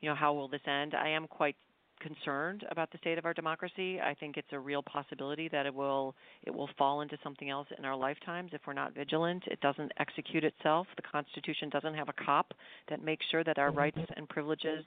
[0.00, 0.94] you know, how will this end?
[0.94, 1.56] I am quite
[2.04, 4.00] concerned about the state of our democracy.
[4.00, 7.66] I think it's a real possibility that it will it will fall into something else
[7.78, 9.42] in our lifetimes if we're not vigilant.
[9.46, 10.86] It doesn't execute itself.
[10.96, 12.52] The Constitution doesn't have a cop
[12.88, 13.78] that makes sure that our mm-hmm.
[13.78, 14.84] rights and privileges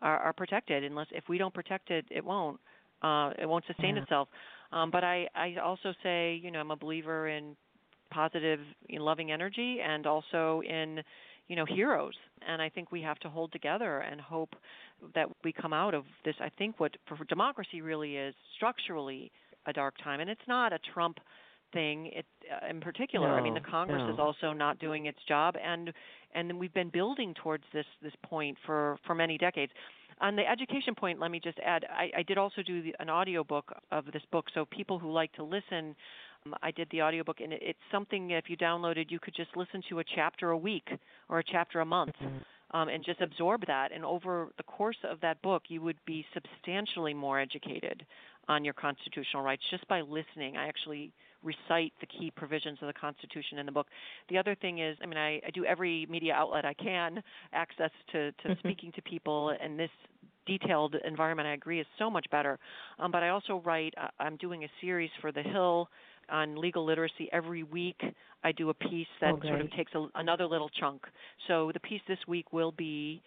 [0.00, 0.84] are, are protected.
[0.84, 2.60] Unless if we don't protect it, it won't.
[3.02, 4.02] Uh, it won't sustain yeah.
[4.02, 4.28] itself.
[4.72, 7.56] Um, but I, I also say, you know, I'm a believer in
[8.10, 11.02] positive, in loving energy, and also in
[11.50, 12.14] you know heroes.
[12.48, 14.54] And i think we have to hold together and hope
[15.14, 19.30] that we come out of this i think what for democracy really is structurally
[19.66, 20.20] a dark time.
[20.20, 21.18] And it's not a trump
[21.72, 23.28] thing it uh, in particular.
[23.28, 24.12] No, i mean the congress no.
[24.12, 25.56] is also not doing its job.
[25.62, 25.92] And
[26.34, 29.72] and we've been building towards this this point for for many decades.
[30.20, 33.10] On the education point let me just add i, I did also do the, an
[33.10, 34.46] audio book of this book.
[34.54, 35.96] So people who like to listen
[36.62, 39.82] I did the audiobook, and it, it's something if you downloaded, you could just listen
[39.88, 40.88] to a chapter a week
[41.28, 42.14] or a chapter a month.
[42.22, 42.38] Mm-hmm.
[42.72, 43.90] Um, and just absorb that.
[43.90, 48.06] And over the course of that book, you would be substantially more educated
[48.46, 50.56] on your constitutional rights just by listening.
[50.56, 51.12] I actually
[51.42, 53.88] recite the key provisions of the Constitution in the book.
[54.28, 57.20] The other thing is, I mean, I, I do every media outlet I can
[57.52, 58.52] access to, to mm-hmm.
[58.60, 59.90] speaking to people, and this
[60.46, 62.58] detailed environment, I agree, is so much better.
[62.98, 65.88] Um, but I also write, uh, I'm doing a series for The Hill
[66.28, 68.00] on legal literacy every week.
[68.42, 71.02] I do a piece that oh, sort of takes a, another little chunk.
[71.48, 73.22] So the piece this week will be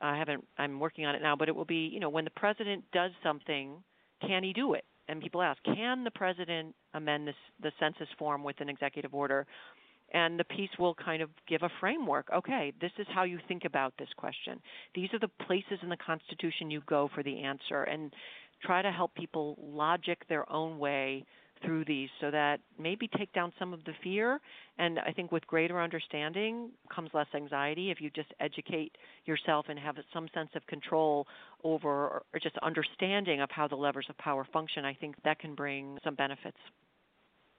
[0.00, 2.30] I haven't I'm working on it now, but it will be, you know, when the
[2.30, 3.82] president does something,
[4.26, 4.84] can he do it?
[5.08, 9.46] And people ask, can the president amend this, the census form with an executive order?
[10.12, 12.28] And the piece will kind of give a framework.
[12.34, 14.60] Okay, this is how you think about this question.
[14.94, 18.12] These are the places in the Constitution you go for the answer, and
[18.62, 21.24] try to help people logic their own way
[21.64, 24.40] through these so that maybe take down some of the fear.
[24.78, 27.90] And i think with greater understanding comes less anxiety.
[27.90, 31.26] If you just educate yourself and have some sense of control
[31.64, 35.54] over or just understanding of how the levers of power function i think that can
[35.54, 36.58] bring some benefits.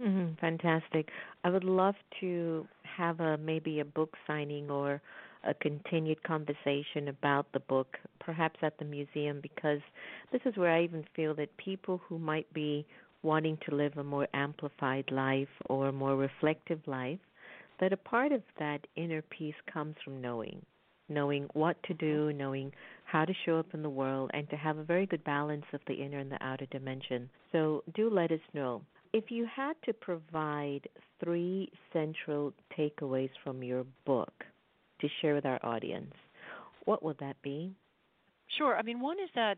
[0.02, 1.10] Mm-hmm, fantastic.
[1.44, 5.02] I would love to have a maybe a book signing or
[5.44, 9.80] a continued conversation about the book, perhaps at the museum, because
[10.32, 12.86] this is where I even feel that people who might be
[13.28, 17.20] wanting to live a more amplified life or a more reflective life,
[17.80, 20.66] that a part of that inner peace comes from knowing.
[21.10, 22.72] Knowing what to do, knowing
[23.04, 25.82] how to show up in the world, and to have a very good balance of
[25.88, 27.30] the inner and the outer dimension.
[27.52, 28.82] So, do let us know.
[29.14, 30.82] If you had to provide
[31.22, 34.34] three central takeaways from your book
[35.02, 36.14] to share with our audience,
[36.86, 37.74] what would that be?
[38.58, 38.78] Sure.
[38.78, 39.58] I mean, one is that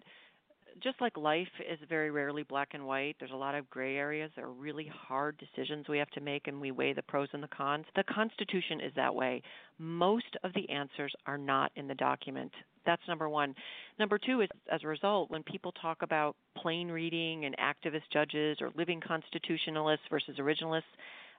[0.82, 4.32] just like life is very rarely black and white, there's a lot of gray areas.
[4.36, 7.44] There are really hard decisions we have to make, and we weigh the pros and
[7.44, 7.86] the cons.
[7.96, 9.42] The Constitution is that way.
[9.78, 12.52] Most of the answers are not in the document.
[12.86, 13.56] That's number one.
[14.00, 18.58] Number two is, as a result, when people talk about plain reading and activist judges
[18.62, 20.84] or living constitutionalists versus originalists,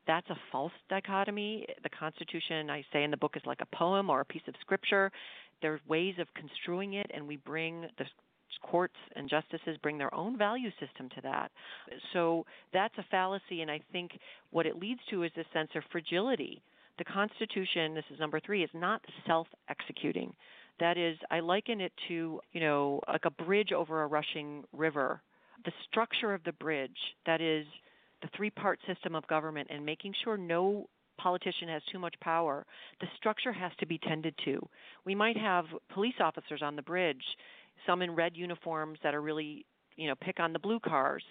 [0.06, 1.66] that's a false dichotomy.
[1.82, 4.54] The Constitution, I say in the book, is like a poem or a piece of
[4.60, 5.10] scripture.
[5.62, 8.06] There's ways of construing it, and we bring the
[8.62, 11.50] courts and justices bring their own value system to that.
[12.12, 14.12] So that's a fallacy, and I think
[14.50, 16.62] what it leads to is this sense of fragility.
[16.98, 20.32] The Constitution, this is number three, is not self executing.
[20.80, 25.20] That is, I liken it to, you know, like a bridge over a rushing river.
[25.64, 26.96] The structure of the bridge,
[27.26, 27.66] that is,
[28.22, 30.88] the three part system of government, and making sure no
[31.20, 32.64] politician has too much power,
[33.00, 34.66] the structure has to be tended to.
[35.04, 37.22] We might have police officers on the bridge
[37.86, 39.64] some in red uniforms that are really
[39.96, 41.22] you know pick on the blue cars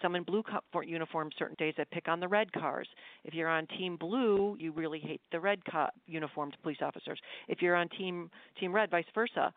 [0.00, 0.42] some in blue
[0.84, 2.88] uniforms certain days that pick on the red cars.
[3.24, 7.18] If you're on team blue you really hate the red co- uniformed police officers.
[7.48, 9.52] If you're on team team red vice versa.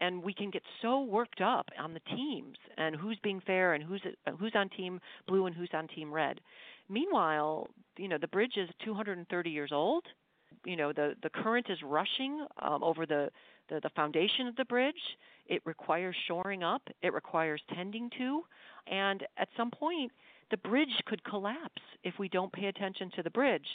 [0.00, 3.84] And we can get so worked up on the teams and who's being fair and
[3.84, 4.02] who's
[4.40, 4.98] who's on team
[5.28, 6.40] blue and who's on team red.
[6.88, 10.04] Meanwhile you know the bridge is 230 years old.
[10.64, 13.30] You know the the current is rushing um, over the,
[13.68, 15.00] the the foundation of the bridge
[15.46, 18.42] it requires shoring up, it requires tending to,
[18.86, 20.10] and at some point,
[20.50, 23.66] the bridge could collapse if we don't pay attention to the bridge.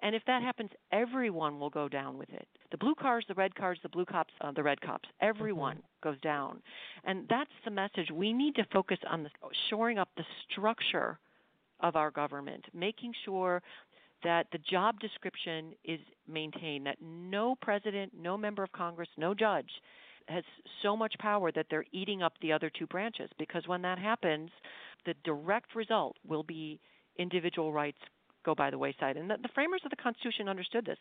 [0.00, 2.46] And if that happens, everyone will go down with it.
[2.70, 6.10] The blue cars, the red cars, the blue cops, uh, the red cops, everyone mm-hmm.
[6.10, 6.62] goes down.
[7.04, 8.10] And that's the message.
[8.12, 9.30] We need to focus on the,
[9.68, 11.18] shoring up the structure
[11.80, 13.62] of our government, making sure
[14.22, 19.70] that the job description is maintained, that no president, no member of Congress, no judge
[20.28, 20.44] has
[20.82, 24.50] so much power that they're eating up the other two branches because when that happens,
[25.06, 26.80] the direct result will be
[27.18, 27.98] individual rights
[28.44, 29.16] go by the wayside.
[29.16, 30.98] And the, the framers of the Constitution understood this.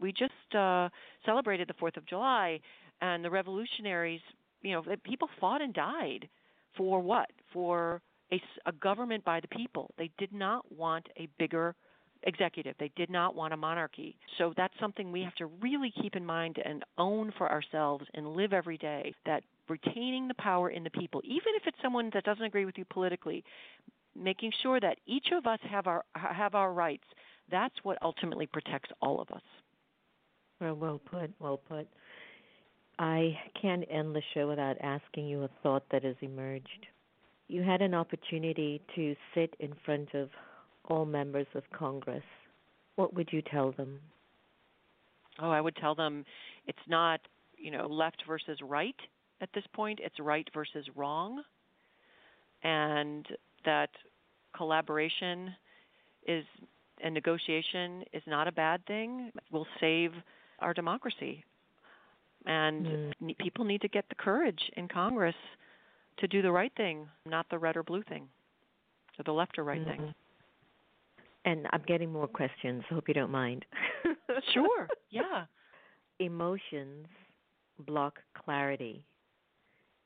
[0.00, 0.88] We just uh,
[1.24, 2.60] celebrated the Fourth of July,
[3.00, 4.20] and the revolutionaries,
[4.62, 6.28] you know, people fought and died
[6.76, 7.30] for what?
[7.52, 8.02] For
[8.32, 9.90] a, a government by the people.
[9.98, 11.74] They did not want a bigger
[12.24, 12.74] executive.
[12.78, 14.16] They did not want a monarchy.
[14.38, 18.34] So that's something we have to really keep in mind and own for ourselves and
[18.34, 22.24] live every day that retaining the power in the people, even if it's someone that
[22.24, 23.44] doesn't agree with you politically,
[24.14, 27.04] making sure that each of us have our have our rights.
[27.50, 29.42] That's what ultimately protects all of us.
[30.60, 31.30] Well, well put.
[31.38, 31.86] Well put.
[32.98, 36.86] I can't end the show without asking you a thought that has emerged.
[37.48, 40.30] You had an opportunity to sit in front of
[40.88, 42.24] all members of Congress,
[42.96, 43.98] what would you tell them?
[45.40, 46.24] Oh, I would tell them
[46.66, 47.20] it's not,
[47.56, 48.96] you know, left versus right
[49.40, 51.42] at this point, it's right versus wrong.
[52.62, 53.26] And
[53.64, 53.90] that
[54.56, 55.54] collaboration
[56.26, 56.44] is
[57.02, 59.32] and negotiation is not a bad thing.
[59.52, 60.12] Will save
[60.60, 61.44] our democracy.
[62.46, 63.36] And mm.
[63.38, 65.34] people need to get the courage in Congress
[66.18, 68.28] to do the right thing, not the red or blue thing.
[69.18, 70.04] or the left or right mm-hmm.
[70.04, 70.14] thing.
[71.44, 72.82] And I'm getting more questions.
[72.88, 73.64] Hope you don't mind.
[74.54, 74.88] sure.
[75.10, 75.44] Yeah.
[76.18, 77.06] Emotions
[77.86, 79.04] block clarity.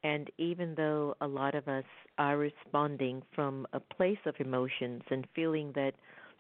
[0.05, 1.85] And even though a lot of us
[2.19, 5.95] are responding from a place of emotions and feeling that,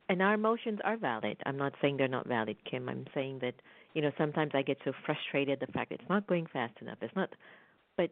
[0.08, 1.36] and our emotions are valid.
[1.44, 2.88] I'm not saying they're not valid, Kim.
[2.88, 3.54] I'm saying that,
[3.94, 6.98] you know, sometimes I get so frustrated the fact it's not going fast enough.
[7.02, 7.30] It's not,
[7.96, 8.10] but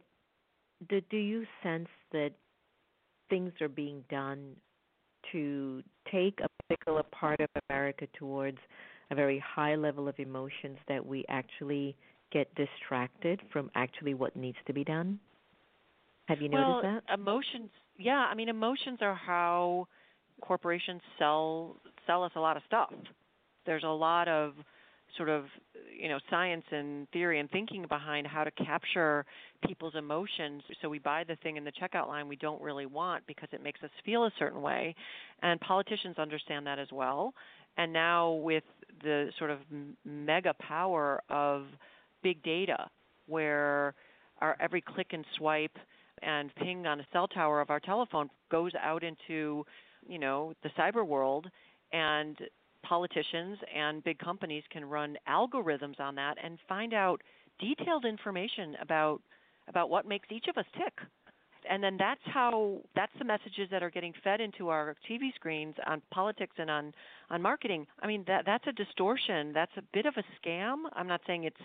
[0.88, 2.32] do, do you sense that
[3.30, 4.56] things are being done
[5.32, 8.58] to take a particular part of America towards
[9.10, 11.96] a very high level of emotions that we actually
[12.32, 15.18] get distracted from actually what needs to be done?
[16.28, 17.14] Have you noticed well, that?
[17.14, 18.26] Emotions, yeah.
[18.30, 19.86] I mean, emotions are how
[20.40, 22.92] corporations sell sell us a lot of stuff.
[23.64, 24.54] There's a lot of
[25.16, 25.44] sort of
[25.98, 29.24] you know science and theory and thinking behind how to capture
[29.66, 30.62] people's emotions.
[30.82, 33.62] So we buy the thing in the checkout line we don't really want because it
[33.62, 34.94] makes us feel a certain way.
[35.42, 37.34] And politicians understand that as well.
[37.78, 38.64] And now with
[39.02, 39.58] the sort of
[40.04, 41.66] mega power of
[42.22, 42.88] big data
[43.26, 43.94] where
[44.40, 45.76] our every click and swipe
[46.22, 49.64] and ping on a cell tower of our telephone goes out into
[50.08, 51.46] you know the cyber world
[51.92, 52.38] and
[52.88, 57.22] politicians and big companies can run algorithms on that and find out
[57.58, 59.20] detailed information about
[59.68, 60.92] about what makes each of us tick
[61.68, 65.74] and then that's how that's the messages that are getting fed into our TV screens
[65.86, 66.92] on politics and on
[67.30, 67.86] on marketing.
[68.00, 69.52] I mean that that's a distortion.
[69.52, 70.84] That's a bit of a scam.
[70.92, 71.56] I'm not saying it's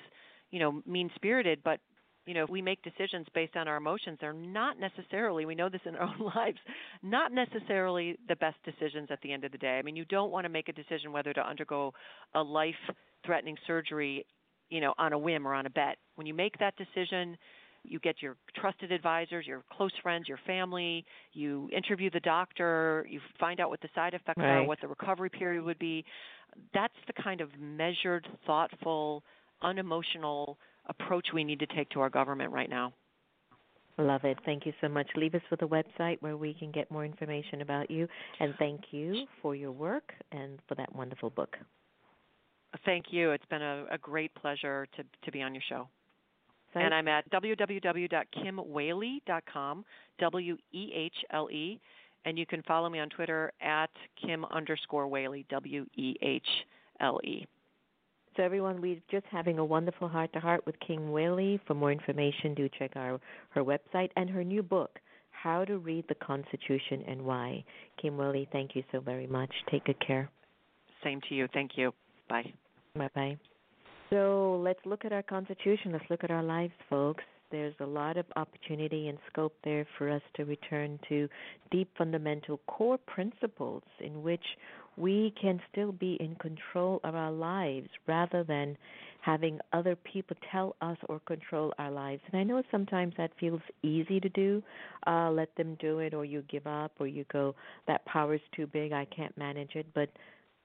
[0.49, 1.79] you know mean spirited, but
[2.25, 5.69] you know, if we make decisions based on our emotions, they're not necessarily, we know
[5.69, 6.59] this in our own lives,
[7.01, 9.77] not necessarily the best decisions at the end of the day.
[9.77, 11.93] I mean, you don't want to make a decision whether to undergo
[12.35, 12.75] a life
[13.25, 14.25] threatening surgery,
[14.69, 15.97] you know, on a whim or on a bet.
[16.15, 17.37] When you make that decision,
[17.83, 21.03] you get your trusted advisors, your close friends, your family,
[21.33, 24.57] you interview the doctor, you find out what the side effects right.
[24.57, 26.05] are, what the recovery period would be.
[26.73, 29.23] That's the kind of measured, thoughtful,
[29.63, 30.57] unemotional
[30.87, 32.93] approach we need to take to our government right now.
[33.97, 34.37] Love it.
[34.45, 35.07] Thank you so much.
[35.15, 38.07] Leave us with a website where we can get more information about you.
[38.39, 41.57] And thank you for your work and for that wonderful book.
[42.85, 43.31] Thank you.
[43.31, 45.89] It's been a, a great pleasure to, to be on your show.
[46.73, 46.85] Thanks.
[46.85, 49.85] And I'm at www.kimwehle.com,
[50.19, 51.81] W E H L E.
[52.23, 53.89] And you can follow me on Twitter at
[54.23, 56.47] Kim underscore Wehle, W E H
[57.01, 57.45] L E.
[58.37, 61.59] So, everyone, we're just having a wonderful heart to heart with Kim Wehle.
[61.67, 63.19] For more information, do check our
[63.49, 64.99] her website and her new book,
[65.31, 67.63] How to Read the Constitution and Why.
[68.01, 69.51] Kim Wehle, thank you so very much.
[69.69, 70.29] Take good care.
[71.03, 71.47] Same to you.
[71.53, 71.91] Thank you.
[72.29, 72.53] Bye.
[72.95, 73.37] Bye bye.
[74.09, 75.91] So, let's look at our Constitution.
[75.91, 80.09] Let's look at our lives, folks there's a lot of opportunity and scope there for
[80.09, 81.27] us to return to
[81.69, 84.43] deep fundamental core principles in which
[84.97, 88.77] we can still be in control of our lives rather than
[89.21, 92.21] having other people tell us or control our lives.
[92.31, 94.63] And I know sometimes that feels easy to do.
[95.07, 97.55] Uh, let them do it, or you give up, or you go,
[97.87, 99.85] that power is too big, I can't manage it.
[99.93, 100.09] But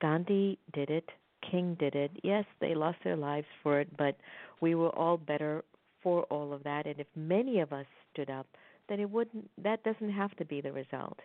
[0.00, 1.08] Gandhi did it.
[1.50, 2.10] King did it.
[2.22, 4.16] Yes, they lost their lives for it, but
[4.60, 5.64] we were all better
[6.06, 6.86] for all of that.
[6.86, 8.46] And if many of us stood up,
[8.88, 9.50] then it wouldn't.
[9.60, 11.18] That doesn't have to be the result.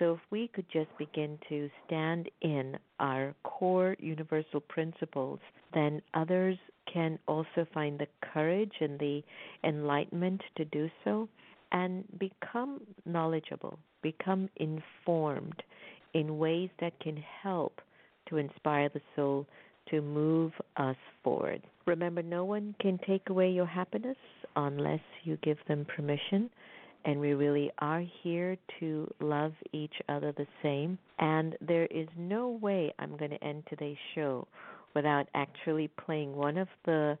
[0.00, 5.38] So if we could just begin to stand in our core universal principles,
[5.74, 6.58] then others
[6.92, 9.22] can also find the courage and the
[9.62, 11.28] enlightenment to do so
[11.70, 15.62] and become knowledgeable, become informed
[16.14, 17.80] in ways that can help
[18.28, 19.46] to inspire the soul
[19.88, 21.62] to move us forward.
[21.86, 24.16] Remember, no one can take away your happiness
[24.56, 26.50] unless you give them permission.
[27.04, 30.98] And we really are here to love each other the same.
[31.20, 34.48] And there is no way I'm going to end today's show
[34.96, 37.16] without actually playing one of the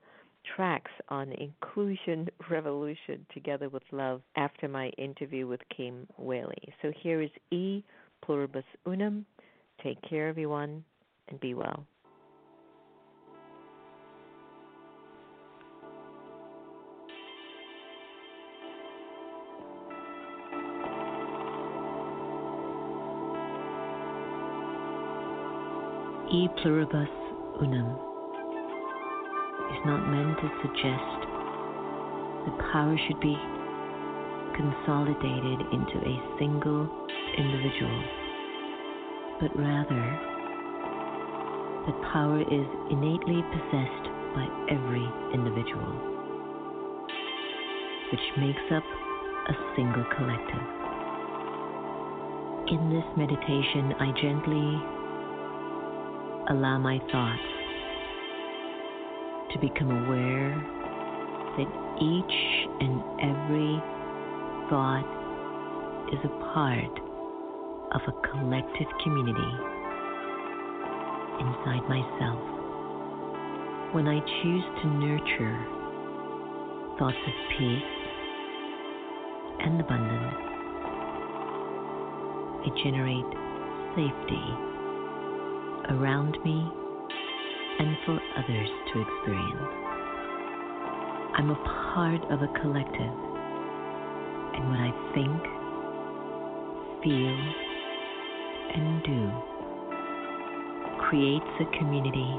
[0.56, 6.72] tracks on Inclusion Revolution together with Love after my interview with Kim Wehle.
[6.82, 7.84] So here is E
[8.24, 9.24] Pluribus Unum.
[9.82, 10.82] Take care, everyone,
[11.28, 11.86] and be well.
[26.36, 27.08] E pluribus
[27.62, 27.96] unum
[29.72, 31.18] is not meant to suggest
[32.44, 33.34] that power should be
[34.52, 36.84] consolidated into a single
[37.38, 38.02] individual,
[39.40, 40.04] but rather
[41.88, 44.06] that power is innately possessed
[44.36, 45.88] by every individual,
[48.12, 48.84] which makes up
[49.48, 50.66] a single collective.
[52.68, 54.95] In this meditation, I gently
[56.48, 57.42] allow my thoughts
[59.52, 60.54] to become aware
[61.58, 61.68] that
[61.98, 62.36] each
[62.80, 63.82] and every
[64.70, 65.06] thought
[66.12, 66.94] is a part
[67.92, 69.52] of a collective community
[71.42, 72.38] inside myself.
[73.92, 75.58] When I choose to nurture
[76.98, 77.94] thoughts of peace
[79.66, 80.36] and abundance,
[82.62, 83.30] I generate
[83.96, 84.75] safety
[85.90, 86.70] around me
[87.78, 89.70] and for others to experience.
[91.36, 91.60] I'm a
[91.94, 93.16] part of a collective,
[94.56, 95.42] and what I think,
[97.04, 97.38] feel,
[98.74, 99.30] and do
[101.08, 102.32] creates a community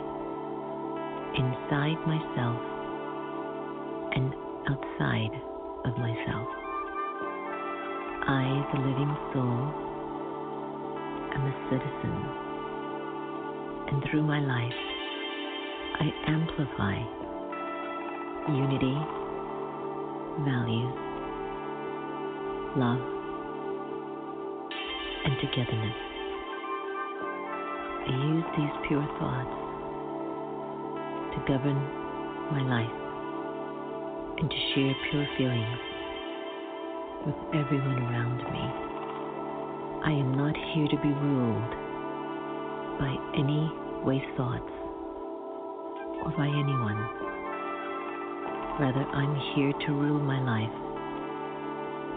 [1.37, 2.59] inside myself
[4.15, 4.33] and
[4.67, 5.33] outside
[5.85, 6.47] of myself.
[8.27, 8.43] I,
[8.73, 9.71] the living soul,
[11.31, 12.46] am a citizen,
[13.87, 14.79] and through my life,
[15.99, 16.97] I amplify
[18.51, 18.95] unity,
[20.43, 20.93] values,
[22.75, 22.99] love,
[25.25, 25.99] and togetherness.
[28.05, 29.55] I use these pure thoughts
[31.33, 31.79] to govern
[32.51, 32.97] my life
[34.39, 35.79] and to share pure feelings
[37.25, 38.63] with everyone around me.
[40.05, 41.86] I am not here to be ruled
[42.99, 43.71] by any
[44.03, 44.71] waste thoughts
[46.23, 46.97] or by anyone.
[48.79, 50.75] Rather, I'm here to rule my life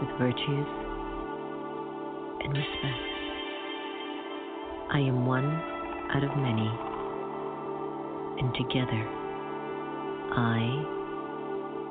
[0.01, 0.67] with virtues
[2.43, 3.11] and respect.
[4.93, 5.45] I am one
[6.13, 6.69] out of many,
[8.41, 9.07] and together,
[10.33, 10.59] I,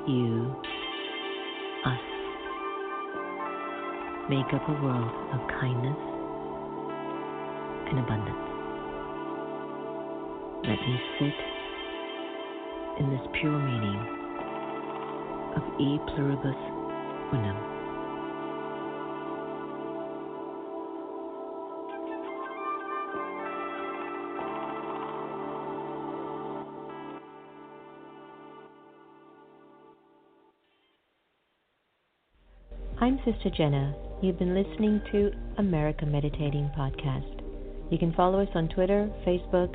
[0.06, 0.54] you,
[1.86, 2.04] us,
[4.28, 5.96] make up a world of kindness
[7.90, 8.49] and abundance.
[10.62, 11.32] Let me sit
[13.00, 13.96] in this pure meaning
[15.56, 16.54] of E pluribus
[17.32, 17.56] unum.
[33.00, 33.94] I'm Sister Jenna.
[34.20, 37.40] You've been listening to America Meditating Podcast.
[37.90, 39.74] You can follow us on Twitter, Facebook,